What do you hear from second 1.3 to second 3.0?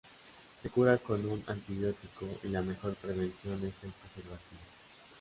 antibiótico y la mejor